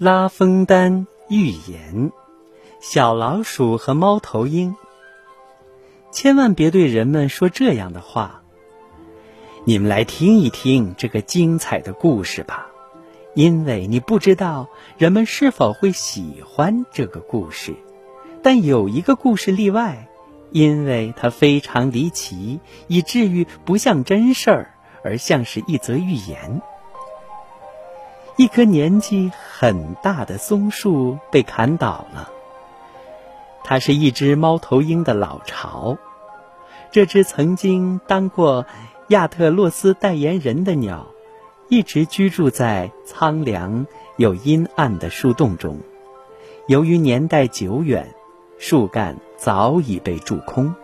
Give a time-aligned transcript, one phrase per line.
[0.00, 2.12] 拉封丹寓言：
[2.78, 4.76] 小老鼠和猫头鹰。
[6.12, 8.44] 千万别对人们说这样的话。
[9.64, 12.68] 你们来听一听这个精彩的故事吧，
[13.34, 17.74] 因为你不知道人们是否会喜欢这个故事。
[18.40, 20.08] 但有一个故事例外，
[20.52, 26.62] 因为它非常离奇，以至于不像真事儿，而像是一则寓言。
[28.38, 32.30] 一棵年纪很大的松树被砍倒了。
[33.64, 35.98] 它是一只猫头鹰的老巢。
[36.92, 38.64] 这只曾经当过
[39.08, 41.08] 亚特洛斯代言人的鸟，
[41.68, 43.88] 一直居住在苍凉
[44.18, 45.80] 又阴暗的树洞中。
[46.68, 48.14] 由于年代久远，
[48.56, 50.76] 树干早已被蛀空。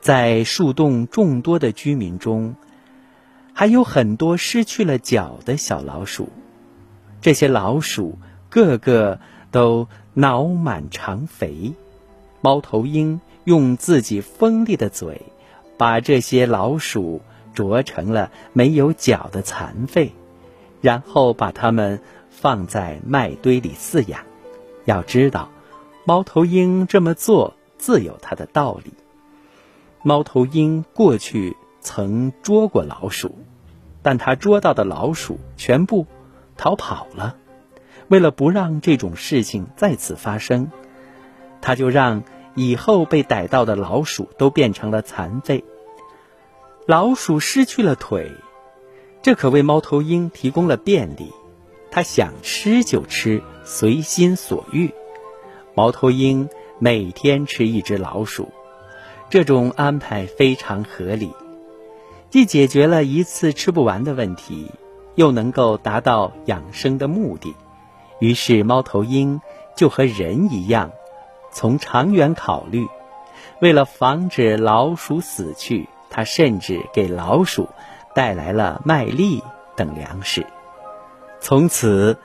[0.00, 2.54] 在树洞众多的居民中，
[3.56, 6.28] 还有很多失去了脚的小老鼠，
[7.20, 8.18] 这些老鼠
[8.50, 9.20] 个个
[9.52, 11.72] 都脑满肠肥。
[12.40, 15.22] 猫头鹰用自己锋利的嘴，
[15.78, 17.22] 把这些老鼠
[17.54, 20.12] 啄成了没有脚的残废，
[20.80, 24.22] 然后把它们放在麦堆里饲养。
[24.84, 25.48] 要知道，
[26.04, 28.92] 猫头鹰这么做自有它的道理。
[30.02, 31.56] 猫头鹰过去。
[31.84, 33.36] 曾捉过老鼠，
[34.02, 36.06] 但他捉到的老鼠全部
[36.56, 37.36] 逃跑了。
[38.08, 40.70] 为了不让这种事情再次发生，
[41.60, 45.62] 他就让以后被逮到的老鼠都变成了残废。
[46.86, 48.32] 老鼠失去了腿，
[49.22, 51.32] 这可为猫头鹰提供了便利，
[51.90, 54.90] 它想吃就吃，随心所欲。
[55.74, 56.48] 猫头鹰
[56.78, 58.52] 每天吃一只老鼠，
[59.30, 61.32] 这种安排非常合理。
[62.34, 64.68] 既解决了一次吃不完的问题，
[65.14, 67.54] 又能够达到养生的目的，
[68.18, 69.40] 于是猫头鹰
[69.76, 70.90] 就和人一样，
[71.52, 72.88] 从长远考虑，
[73.60, 77.68] 为了防止老鼠死去，它甚至给老鼠
[78.16, 79.40] 带来了麦粒
[79.76, 80.44] 等粮食。
[81.40, 82.18] 从此，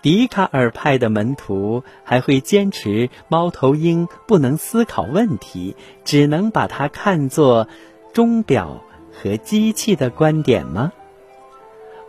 [0.00, 5.74] 笛卡尔派的门徒还会坚持猫头鹰不能思考问题，
[6.04, 7.66] 只能把它看作
[8.12, 8.84] 钟表。
[9.18, 10.92] 和机器的观点吗？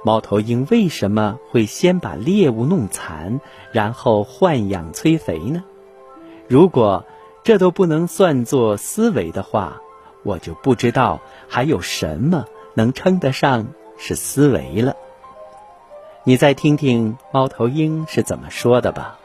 [0.03, 3.39] 猫头鹰为什么会先把猎物弄残，
[3.71, 5.63] 然后豢养催肥呢？
[6.47, 7.05] 如果
[7.43, 9.81] 这都不能算作思维的话，
[10.23, 14.95] 我就不知道还有什么能称得上是思维了。
[16.25, 19.17] 你再听听猫头鹰是怎么说的吧。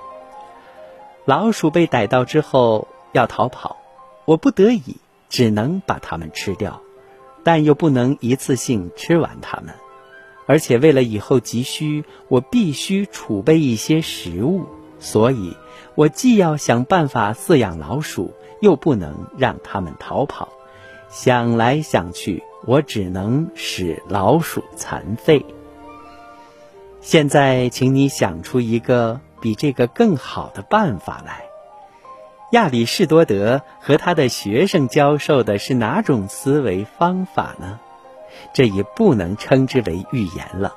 [1.25, 3.76] 老鼠被逮到之后要逃跑，
[4.25, 4.97] 我不得已
[5.28, 6.81] 只能把它们吃掉。
[7.44, 9.75] 但又不能一次性吃完它们，
[10.47, 14.66] 而且为了以后急需，我必须储备一些食物，
[14.98, 15.56] 所以，
[15.94, 20.48] 我既要想办法饲养老鼠，又不能让它们逃跑。
[21.08, 25.44] 想来想去，我只能使老鼠残废。
[27.00, 31.51] 现在，请你想出一个比这个更好的办法来。
[32.52, 37.80] 亚里士多德和他的学生教授的是哪种思维方法呢？
[38.52, 40.74] 这也不能称之为寓言了。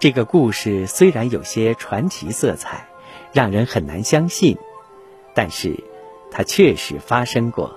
[0.00, 2.88] 这个故事虽然有些传奇色彩，
[3.32, 4.58] 让人很难相信，
[5.32, 5.84] 但是
[6.32, 7.76] 它确实发生过。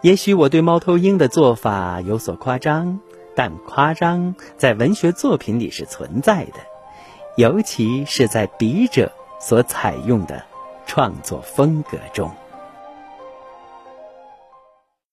[0.00, 3.00] 也许我对猫头鹰的做法有所夸张，
[3.34, 6.60] 但夸张在文学作品里是存在的，
[7.36, 9.10] 尤其是在笔者
[9.40, 10.44] 所采用的。
[10.88, 12.47] 创作风格中。